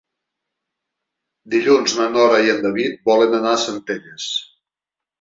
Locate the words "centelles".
3.71-4.31